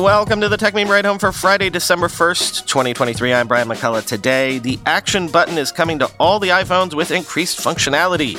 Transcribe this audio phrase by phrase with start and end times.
[0.00, 3.34] Welcome to the Techmeme Ride Home for Friday, December 1st, 2023.
[3.34, 4.06] I'm Brian McCullough.
[4.06, 8.38] Today, the action button is coming to all the iPhones with increased functionality.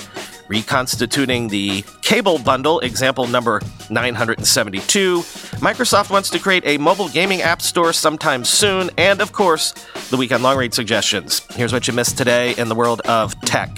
[0.49, 3.61] Reconstituting the cable bundle, example number
[3.91, 5.19] 972.
[5.59, 9.73] Microsoft wants to create a mobile gaming app store sometime soon, and of course,
[10.09, 11.45] the weekend long read suggestions.
[11.53, 13.69] Here's what you missed today in the world of tech.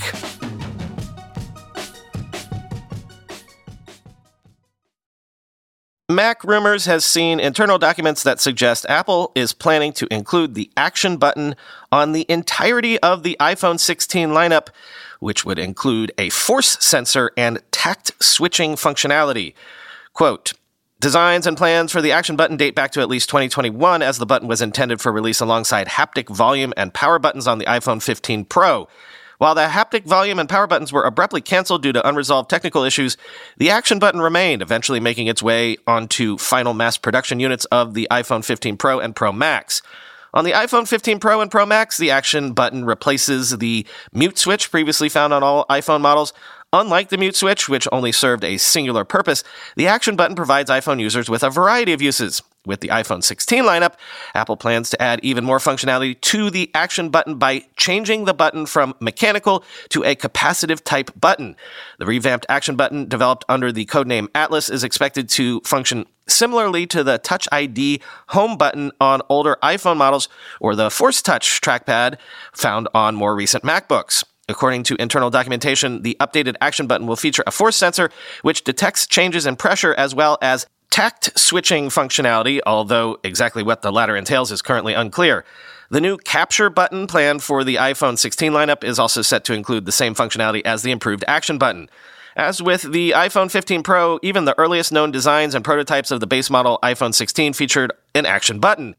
[6.13, 11.17] Mac Rumors has seen internal documents that suggest Apple is planning to include the action
[11.17, 11.55] button
[11.91, 14.67] on the entirety of the iPhone 16 lineup,
[15.19, 19.53] which would include a force sensor and tact switching functionality.
[20.13, 20.53] Quote,
[20.99, 24.25] Designs and plans for the action button date back to at least 2021, as the
[24.25, 28.45] button was intended for release alongside haptic volume and power buttons on the iPhone 15
[28.45, 28.87] Pro.
[29.43, 33.17] While the haptic volume and power buttons were abruptly canceled due to unresolved technical issues,
[33.57, 38.07] the action button remained, eventually making its way onto final mass production units of the
[38.09, 39.81] iPhone 15 Pro and Pro Max.
[40.33, 44.71] On the iPhone 15 Pro and Pro Max, the action button replaces the mute switch
[44.71, 46.31] previously found on all iPhone models.
[46.71, 49.43] Unlike the mute switch, which only served a singular purpose,
[49.75, 52.41] the action button provides iPhone users with a variety of uses.
[52.65, 53.95] With the iPhone 16 lineup,
[54.33, 58.65] Apple plans to add even more functionality to the action button by changing the button
[58.65, 61.57] from mechanical to a capacitive type button.
[61.99, 67.03] The revamped action button, developed under the codename Atlas, is expected to function similarly to
[67.03, 70.29] the Touch ID home button on older iPhone models
[70.61, 72.17] or the Force Touch trackpad
[72.53, 74.23] found on more recent MacBooks.
[74.49, 78.09] According to internal documentation, the updated action button will feature a force sensor
[78.41, 83.91] which detects changes in pressure as well as tact switching functionality, although exactly what the
[83.91, 85.43] latter entails is currently unclear.
[85.89, 89.85] The new capture button planned for the iPhone 16 lineup is also set to include
[89.87, 91.89] the same functionality as the improved action button.
[92.35, 96.27] As with the iPhone 15 Pro, even the earliest known designs and prototypes of the
[96.27, 98.95] base model iPhone 16 featured an action button.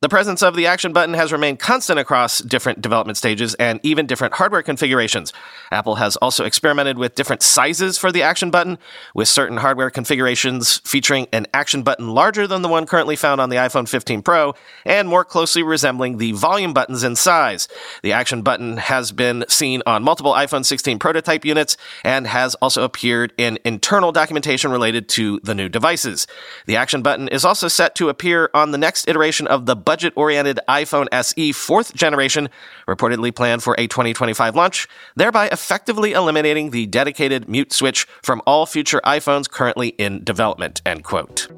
[0.00, 4.06] The presence of the action button has remained constant across different development stages and even
[4.06, 5.32] different hardware configurations.
[5.72, 8.78] Apple has also experimented with different sizes for the action button,
[9.12, 13.50] with certain hardware configurations featuring an action button larger than the one currently found on
[13.50, 17.66] the iPhone 15 Pro and more closely resembling the volume buttons in size.
[18.04, 22.84] The action button has been seen on multiple iPhone 16 prototype units and has also
[22.84, 26.28] appeared in internal documentation related to the new devices.
[26.66, 30.12] The action button is also set to appear on the next iteration of the budget
[30.16, 32.50] oriented iPhone SE fourth generation,
[32.86, 38.66] reportedly planned for a 2025 launch, thereby effectively eliminating the dedicated mute switch from all
[38.66, 40.82] future iPhones currently in development.
[40.84, 41.48] End quote.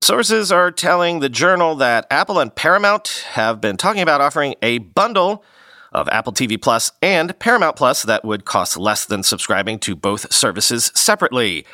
[0.00, 4.78] Sources are telling the journal that Apple and Paramount have been talking about offering a
[4.78, 5.44] bundle
[5.92, 10.32] of Apple TV Plus and Paramount Plus that would cost less than subscribing to both
[10.32, 11.66] services separately.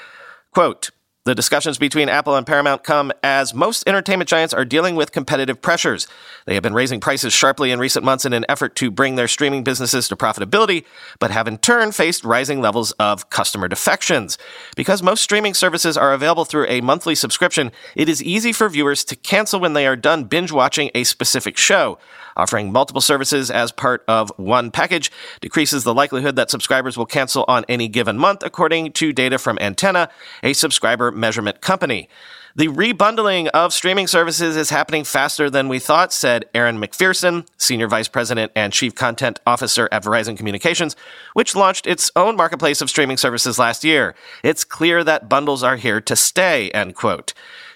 [0.53, 0.91] Quote,
[1.29, 5.61] the discussions between Apple and Paramount come as most entertainment giants are dealing with competitive
[5.61, 6.09] pressures.
[6.47, 9.29] They have been raising prices sharply in recent months in an effort to bring their
[9.29, 10.87] streaming businesses to profitability,
[11.19, 14.39] but have in turn faced rising levels of customer defections.
[14.75, 19.05] Because most streaming services are available through a monthly subscription, it is easy for viewers
[19.05, 21.99] to cancel when they are done binge watching a specific show.
[22.39, 27.45] Offering multiple services as part of one package decreases the likelihood that subscribers will cancel
[27.49, 30.09] on any given month, according to data from Antenna,
[30.45, 32.09] a subscriber measurement company.
[32.57, 37.87] The rebundling of streaming services is happening faster than we thought, said Erin McPherson, Senior
[37.87, 40.97] Vice President and Chief Content Officer at Verizon Communications,
[41.35, 44.15] which launched its own marketplace of streaming services last year.
[44.43, 47.33] It's clear that bundles are here to stay, end quote.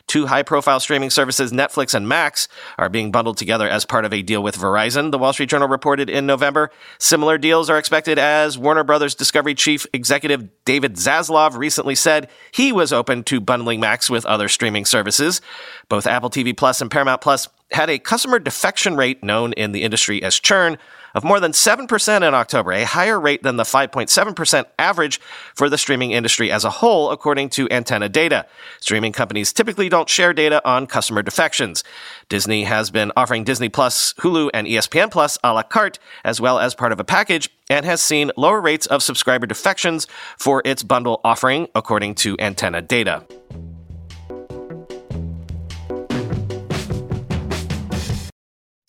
[0.06, 2.48] Two high profile streaming services, Netflix and Max,
[2.78, 5.68] are being bundled together as part of a deal with Verizon, the Wall Street Journal
[5.68, 6.70] reported in November.
[6.98, 12.72] Similar deals are expected as Warner Brothers Discovery chief executive David Zaslav recently said he
[12.72, 15.40] was open to bundling Max with other streaming services.
[15.88, 19.82] Both Apple TV Plus and Paramount Plus had a customer defection rate known in the
[19.82, 20.78] industry as churn
[21.14, 25.20] of more than 7% in October, a higher rate than the 5.7% average
[25.54, 28.46] for the streaming industry as a whole, according to Antenna data.
[28.80, 31.84] Streaming companies typically don't share data on customer defections.
[32.28, 36.58] Disney has been offering Disney Plus, Hulu, and ESPN Plus a la carte, as well
[36.58, 40.06] as part of a package, and has seen lower rates of subscriber defections
[40.38, 43.24] for its bundle offering, according to Antenna data.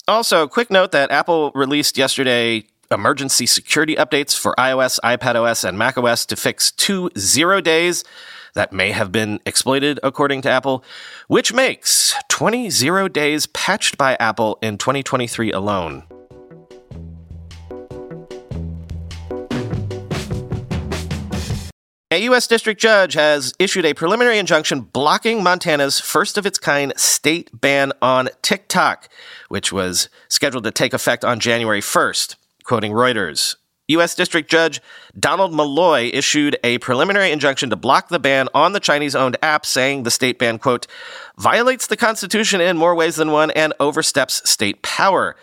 [0.06, 6.26] Also, quick note that Apple released yesterday emergency security updates for iOS, iPadOS, and macOS
[6.26, 8.04] to fix two zero days
[8.54, 10.84] that may have been exploited, according to Apple,
[11.26, 16.04] which makes 20 zero days patched by Apple in 2023 alone.
[22.14, 22.46] A U.S.
[22.46, 27.92] district judge has issued a preliminary injunction blocking Montana's first of its kind state ban
[28.00, 29.08] on TikTok,
[29.48, 32.36] which was scheduled to take effect on January 1st.
[32.62, 33.56] Quoting Reuters,
[33.88, 34.14] U.S.
[34.14, 34.80] District Judge
[35.18, 39.66] Donald Molloy issued a preliminary injunction to block the ban on the Chinese owned app,
[39.66, 40.86] saying the state ban, quote,
[41.36, 45.34] violates the Constitution in more ways than one and oversteps state power.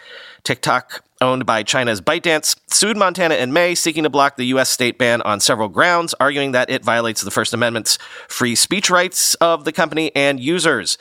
[0.44, 4.70] TikTok, owned by China's ByteDance, sued Montana in May, seeking to block the U.S.
[4.70, 7.98] state ban on several grounds, arguing that it violates the First Amendment's
[8.28, 10.98] free speech rights of the company and users.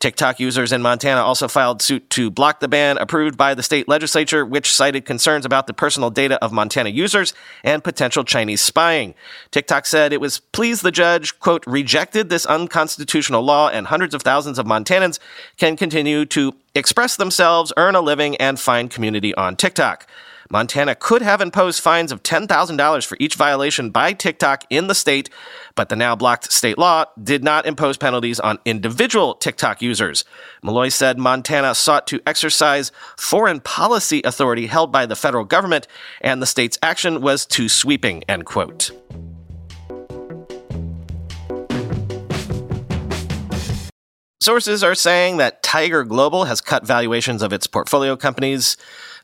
[0.00, 3.86] TikTok users in Montana also filed suit to block the ban approved by the state
[3.86, 9.14] legislature, which cited concerns about the personal data of Montana users and potential Chinese spying.
[9.50, 14.22] TikTok said it was pleased the judge, quote, rejected this unconstitutional law and hundreds of
[14.22, 15.18] thousands of Montanans
[15.58, 20.06] can continue to express themselves, earn a living, and find community on TikTok.
[20.52, 25.30] Montana could have imposed fines of $10,000 for each violation by TikTok in the state,
[25.76, 30.24] but the now blocked state law did not impose penalties on individual TikTok users.
[30.60, 35.86] Molloy said Montana sought to exercise foreign policy authority held by the federal government,
[36.20, 38.90] and the state's action was too sweeping, end quote.
[44.42, 48.78] Sources are saying that Tiger Global has cut valuations of its portfolio companies.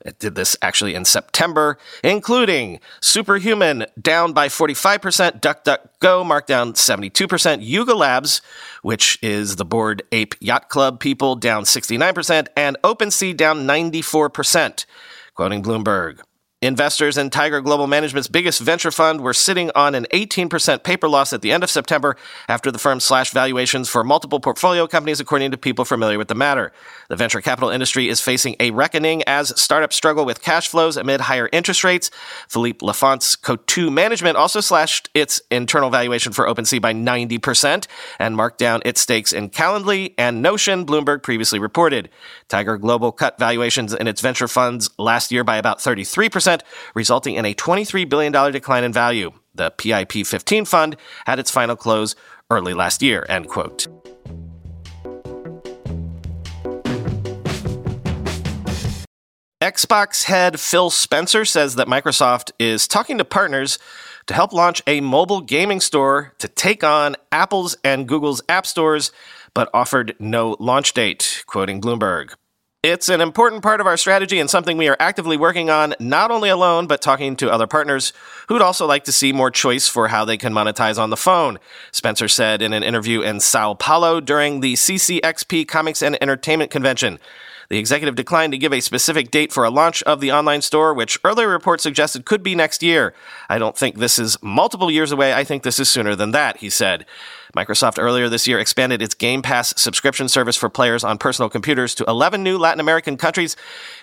[0.07, 7.59] It did this actually in September, including Superhuman down by 45%, DuckDuckGo marked down 72%,
[7.61, 8.41] Yuga Labs,
[8.83, 14.87] which is the Bored Ape Yacht Club people, down 69%, and OpenSea down 94%.
[15.35, 16.21] Quoting Bloomberg.
[16.63, 21.35] Investors in Tiger Global Management's biggest venture fund were sitting on an 18% paper loss
[21.35, 22.17] at the end of September
[22.49, 26.35] after the firm slashed valuations for multiple portfolio companies, according to people familiar with the
[26.35, 26.73] matter.
[27.11, 31.21] The venture capital industry is facing a reckoning as startups struggle with cash flows amid
[31.21, 32.11] higher interest rates.
[32.49, 37.87] Philippe Laffont's Coatue Management also slashed its internal valuation for OpenSea by 90%
[38.19, 42.09] and marked down its stakes in Calendly and Notion, Bloomberg previously reported.
[42.49, 46.46] Tiger Global cut valuations in its venture funds last year by about 33%
[46.95, 49.33] resulting in a $23 billion decline in value.
[49.55, 50.97] The PIP 15 fund
[51.27, 52.15] had its final close
[52.51, 53.89] early last year, end quote.
[59.63, 63.79] Xbox head Phil Spencer says that Microsoft is talking to partners
[64.27, 69.13] to help launch a mobile gaming store to take on Apple's and Google's app stores,
[69.55, 72.35] but offered no launch date, quoting Bloomberg.
[72.89, 76.31] It's an important part of our strategy and something we are actively working on, not
[76.31, 78.13] only alone, but talking to other partners
[78.47, 81.59] who'd also like to see more choice for how they can monetize on the phone,
[81.91, 87.19] Spencer said in an interview in Sao Paulo during the CCXP Comics and Entertainment Convention.
[87.69, 90.95] The executive declined to give a specific date for a launch of the online store,
[90.95, 93.15] which earlier reports suggested could be next year.
[93.49, 95.35] I don't think this is multiple years away.
[95.35, 97.07] I think this is sooner than that, he said.
[97.57, 101.95] Microsoft earlier this year expanded its Game Pass subscription service for players on personal computers
[101.95, 103.57] to 11 new Latin American countries,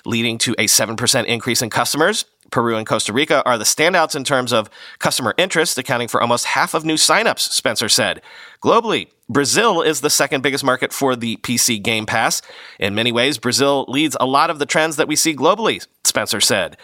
[0.06, 2.26] leading to a 7% increase in customers.
[2.52, 4.70] Peru and Costa Rica are the standouts in terms of
[5.00, 8.22] customer interest, accounting for almost half of new signups, Spencer said.
[8.62, 12.42] Globally, Brazil is the second biggest market for the PC Game Pass.
[12.80, 16.42] In many ways, Brazil leads a lot of the trends that we see globally, Spencer
[16.42, 16.78] said.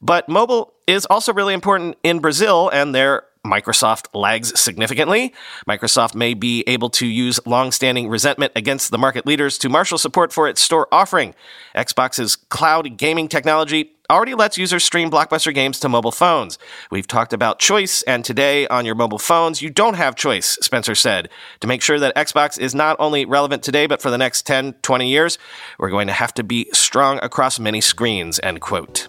[0.00, 5.34] But mobile is also really important in Brazil, and there Microsoft lags significantly.
[5.68, 10.32] Microsoft may be able to use long-standing resentment against the market leaders to marshal support
[10.32, 11.34] for its store offering.
[11.74, 16.58] Xbox's cloud gaming technology already lets users stream blockbuster games to mobile phones.
[16.90, 20.94] We've talked about choice, and today on your mobile phones, you don't have choice, Spencer
[20.94, 21.30] said.
[21.60, 24.74] To make sure that Xbox is not only relevant today, but for the next 10,
[24.82, 25.38] 20 years,
[25.78, 29.08] we're going to have to be strong across many screens, end quote.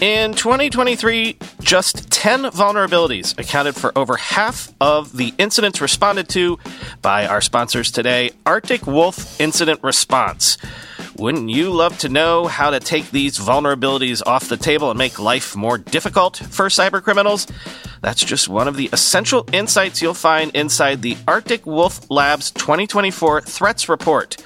[0.00, 6.58] In 2023, just 10 vulnerabilities accounted for over half of the incidents responded to
[7.00, 10.58] by our sponsors today, Arctic Wolf Incident Response.
[11.16, 15.20] Wouldn't you love to know how to take these vulnerabilities off the table and make
[15.20, 17.48] life more difficult for cybercriminals?
[18.04, 23.40] That's just one of the essential insights you'll find inside the Arctic Wolf Labs 2024
[23.40, 24.36] Threats Report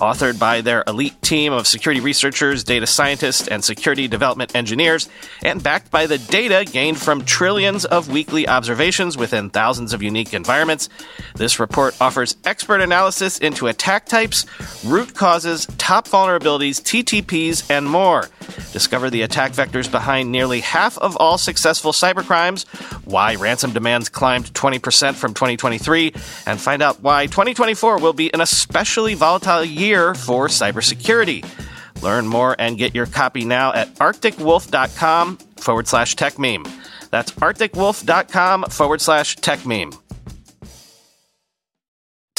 [0.00, 5.08] authored by their elite team of security researchers, data scientists, and security development engineers,
[5.42, 10.32] and backed by the data gained from trillions of weekly observations within thousands of unique
[10.32, 10.88] environments.
[11.34, 14.46] This report offers expert analysis into attack types,
[14.84, 18.28] root causes, top vulnerabilities, TTPs, and more.
[18.72, 22.66] Discover the attack vectors behind nearly half of all successful cybercrimes,
[23.04, 26.12] why ransom demands climbed 20% from 2023,
[26.46, 31.44] and find out why 2024 will be an especially volatile year for cybersecurity.
[32.02, 36.68] Learn more and get your copy now at arcticwolf.com forward slash techmeme.
[37.10, 39.98] That's arcticwolf.com forward slash techmeme.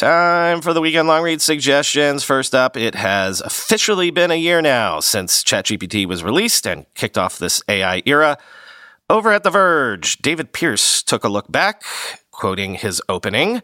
[0.02, 2.24] Time for the weekend long read suggestions.
[2.24, 7.20] First up, it has officially been a year now since ChatGPT was released and kicked
[7.20, 8.40] off this AI era.
[9.12, 11.84] Over at The Verge, David Pierce took a look back,
[12.32, 13.62] quoting his opening.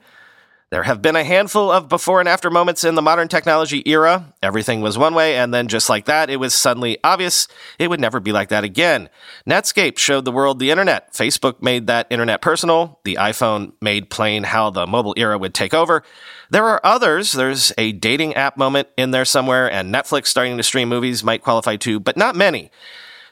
[0.69, 4.33] There have been a handful of before and after moments in the modern technology era.
[4.43, 7.47] Everything was one way, and then just like that, it was suddenly obvious
[7.79, 9.07] it would never be like that again.
[9.49, 11.13] Netscape showed the world the internet.
[11.13, 12.99] Facebook made that internet personal.
[13.05, 16.03] The iPhone made plain how the mobile era would take over.
[16.49, 17.31] There are others.
[17.31, 21.43] There's a dating app moment in there somewhere, and Netflix starting to stream movies might
[21.43, 22.71] qualify too, but not many.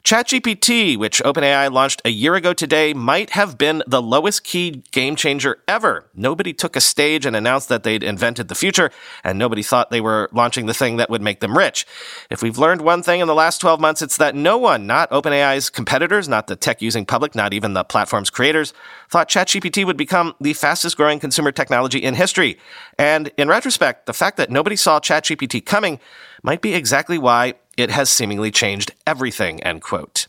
[0.05, 5.15] ChatGPT, which OpenAI launched a year ago today, might have been the lowest key game
[5.15, 6.05] changer ever.
[6.13, 8.91] Nobody took a stage and announced that they'd invented the future,
[9.23, 11.87] and nobody thought they were launching the thing that would make them rich.
[12.29, 15.09] If we've learned one thing in the last 12 months, it's that no one, not
[15.09, 18.75] OpenAI's competitors, not the tech using public, not even the platform's creators,
[19.09, 22.59] thought ChatGPT would become the fastest growing consumer technology in history.
[22.99, 25.99] And in retrospect, the fact that nobody saw ChatGPT coming
[26.43, 30.27] might be exactly why it has seemingly changed everything, end quote.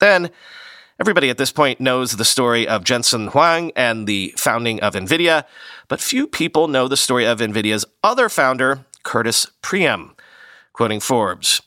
[0.00, 0.30] Then,
[1.00, 5.44] everybody at this point knows the story of Jensen Huang and the founding of NVIDIA,
[5.88, 10.14] but few people know the story of NVIDIA's other founder, Curtis Priem.
[10.72, 11.60] Quoting Forbes,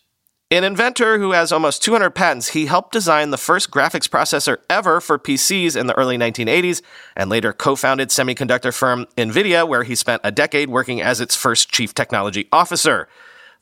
[0.51, 5.01] an inventor who has almost 200 patents, he helped design the first graphics processor ever
[5.01, 6.83] for PCs in the early 1980s
[7.15, 11.35] and later co founded semiconductor firm NVIDIA, where he spent a decade working as its
[11.35, 13.07] first chief technology officer.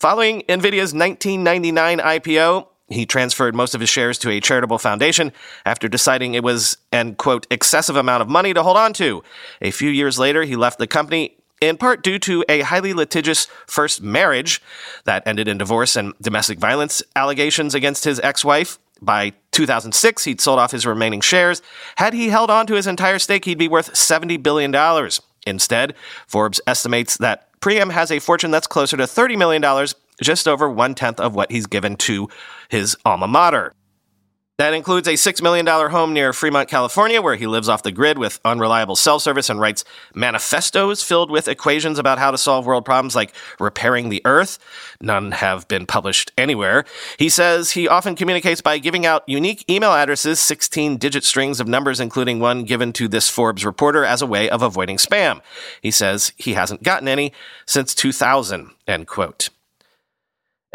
[0.04, 5.32] Following NVIDIA's 1999 IPO, he transferred most of his shares to a charitable foundation
[5.66, 9.24] after deciding it was an, quote, excessive amount of money to hold on to.
[9.62, 13.48] A few years later, he left the company in part due to a highly litigious
[13.66, 14.62] first marriage
[15.06, 18.80] that ended in divorce and domestic violence allegations against his ex wife.
[19.02, 21.62] By 2006, he'd sold off his remaining shares.
[21.96, 24.76] Had he held on to his entire stake, he'd be worth $70 billion.
[25.46, 25.94] Instead,
[26.28, 29.88] Forbes estimates that Priem has a fortune that's closer to $30 million,
[30.22, 32.28] just over one tenth of what he's given to
[32.68, 33.74] his alma mater.
[34.64, 38.18] That includes a $6 million home near Fremont, California, where he lives off the grid
[38.18, 39.84] with unreliable cell service and writes
[40.16, 44.60] manifestos filled with equations about how to solve world problems like repairing the earth.
[45.02, 46.86] None have been published anywhere.
[47.20, 51.68] He says he often communicates by giving out unique email addresses, 16 digit strings of
[51.68, 55.42] numbers, including one given to this Forbes reporter as a way of avoiding spam.
[55.82, 57.34] He says he hasn't gotten any
[57.66, 59.50] since 2000, end quote.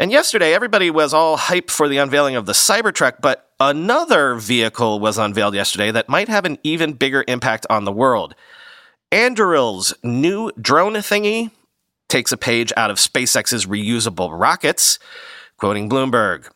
[0.01, 5.01] And yesterday, everybody was all hype for the unveiling of the Cybertruck, but another vehicle
[5.01, 8.33] was unveiled yesterday that might have an even bigger impact on the world.
[9.11, 11.51] Anduril's new drone thingy
[12.07, 14.99] takes a page out of SpaceX's reusable rockets.
[15.57, 16.49] Quoting Bloomberg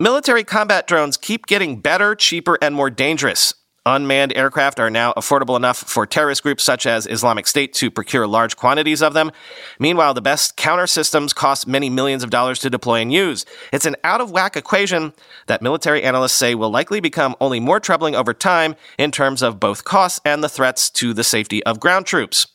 [0.00, 3.54] Military combat drones keep getting better, cheaper, and more dangerous.
[3.86, 8.26] Unmanned aircraft are now affordable enough for terrorist groups such as Islamic State to procure
[8.26, 9.30] large quantities of them.
[9.78, 13.46] Meanwhile, the best counter systems cost many millions of dollars to deploy and use.
[13.72, 15.12] It's an out of whack equation
[15.46, 19.60] that military analysts say will likely become only more troubling over time in terms of
[19.60, 22.48] both costs and the threats to the safety of ground troops.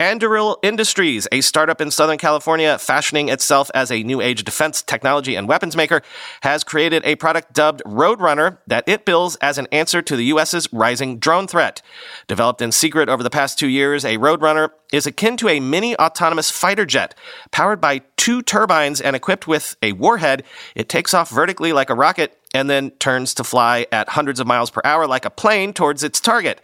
[0.00, 5.34] Anduril Industries, a startup in Southern California fashioning itself as a new age defense technology
[5.34, 6.00] and weapons maker,
[6.40, 10.72] has created a product dubbed Roadrunner that it bills as an answer to the U.S.'s
[10.72, 11.82] rising drone threat.
[12.28, 15.94] Developed in secret over the past two years, a Roadrunner is akin to a mini
[15.96, 17.14] autonomous fighter jet.
[17.50, 21.94] Powered by two turbines and equipped with a warhead, it takes off vertically like a
[21.94, 25.74] rocket and then turns to fly at hundreds of miles per hour like a plane
[25.74, 26.62] towards its target.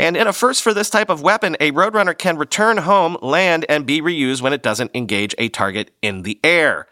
[0.00, 3.66] And in a first for this type of weapon, a Roadrunner can return home, land,
[3.68, 6.86] and be reused when it doesn't engage a target in the air.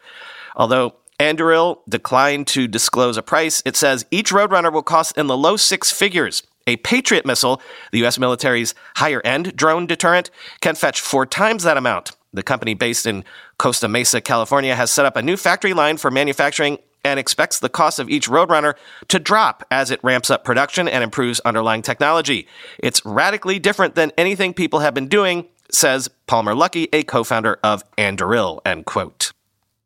[0.54, 5.38] Although Anduril declined to disclose a price, it says each Roadrunner will cost in the
[5.38, 6.42] low six figures.
[6.66, 7.62] A Patriot missile,
[7.92, 8.18] the U.S.
[8.18, 12.12] military's higher end drone deterrent, can fetch four times that amount.
[12.34, 13.24] The company based in
[13.58, 16.76] Costa Mesa, California, has set up a new factory line for manufacturing
[17.08, 18.74] and expects the cost of each Roadrunner
[19.08, 22.46] to drop as it ramps up production and improves underlying technology.
[22.78, 27.82] It's radically different than anything people have been doing, says Palmer Luckey, a co-founder of
[27.96, 29.32] Anduril, end quote.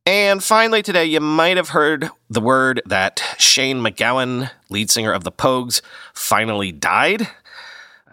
[0.04, 5.22] And finally, today, you might have heard the word that Shane MacGowan, lead singer of
[5.22, 5.80] the Pogues,
[6.12, 7.28] finally died.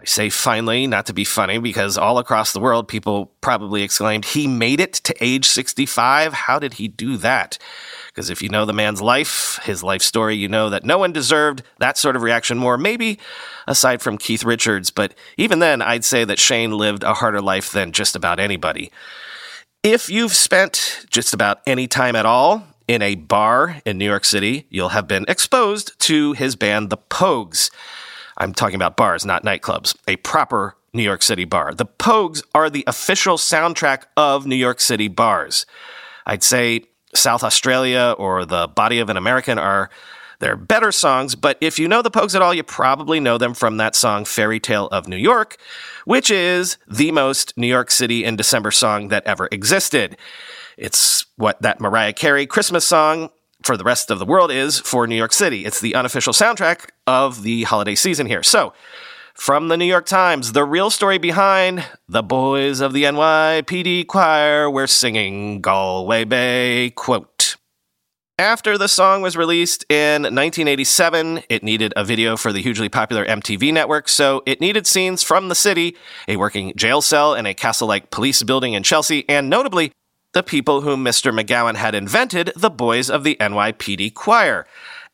[0.00, 4.24] I say finally, not to be funny, because all across the world, people probably exclaimed,
[4.24, 6.32] he made it to age 65.
[6.32, 7.58] How did he do that?
[8.20, 11.10] Because if you know the man's life, his life story, you know that no one
[11.10, 13.18] deserved that sort of reaction more, maybe
[13.66, 14.90] aside from Keith Richards.
[14.90, 18.92] But even then, I'd say that Shane lived a harder life than just about anybody.
[19.82, 24.26] If you've spent just about any time at all in a bar in New York
[24.26, 27.70] City, you'll have been exposed to his band, The Pogues.
[28.36, 29.96] I'm talking about bars, not nightclubs.
[30.06, 31.72] A proper New York City bar.
[31.72, 35.64] The Pogues are the official soundtrack of New York City bars.
[36.26, 39.90] I'd say South Australia or The Body of an American are
[40.40, 43.54] their better songs, but if you know the Pogues at all, you probably know them
[43.54, 45.58] from that song Fairy Tale of New York,
[46.06, 50.16] which is the most New York City in December song that ever existed.
[50.78, 53.28] It's what that Mariah Carey Christmas song
[53.62, 55.66] for the rest of the world is for New York City.
[55.66, 58.42] It's the unofficial soundtrack of the holiday season here.
[58.42, 58.72] So,
[59.34, 64.70] from the New York Times, the real story behind the boys of the NYPD choir
[64.70, 66.90] were singing Galway Bay.
[66.90, 67.56] Quote
[68.38, 73.24] After the song was released in 1987, it needed a video for the hugely popular
[73.24, 75.96] MTV network, so it needed scenes from the city,
[76.28, 79.92] a working jail cell, and a castle like police building in Chelsea, and notably,
[80.32, 81.32] the people whom Mr.
[81.32, 84.64] MacGowan had invented, the boys of the NYPD choir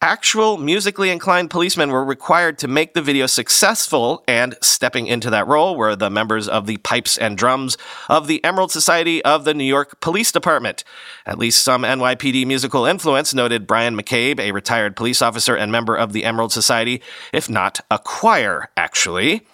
[0.02, 5.46] actual musically inclined policemen were required to make the video successful, and stepping into that
[5.46, 7.78] role were the members of the pipes and drums
[8.08, 10.84] of the Emerald Society of the New York Police Department.
[11.24, 15.96] At least some NYPD musical influence noted Brian McCabe, a retired police officer and member
[15.96, 19.46] of the Emerald Society, if not a choir, actually.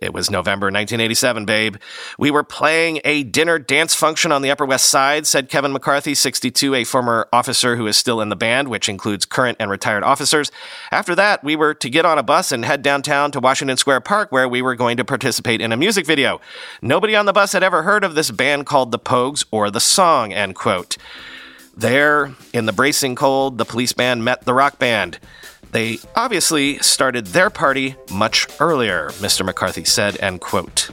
[0.00, 1.76] It was November 1987, babe.
[2.18, 6.14] We were playing a dinner dance function on the Upper West Side, said Kevin McCarthy,
[6.14, 10.02] 62, a former officer who is still in the band, which includes current and retired
[10.02, 10.50] officers.
[10.90, 14.00] After that, we were to get on a bus and head downtown to Washington Square
[14.00, 16.40] Park, where we were going to participate in a music video.
[16.82, 19.80] Nobody on the bus had ever heard of this band called the Pogues or the
[19.80, 20.96] song, end quote.
[21.76, 25.18] There, in the bracing cold, the police band met the rock band.
[25.72, 29.44] They obviously started their party much earlier, Mr.
[29.44, 30.90] McCarthy said, end quote.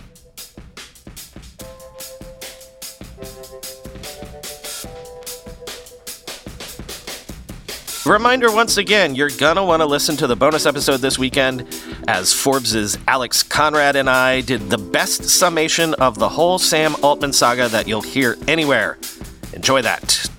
[8.03, 11.67] Reminder once again, you're gonna want to listen to the bonus episode this weekend
[12.07, 17.31] as Forbes's Alex Konrad and I did the best summation of the whole Sam Altman
[17.31, 18.97] saga that you'll hear anywhere.
[19.53, 20.30] Enjoy that.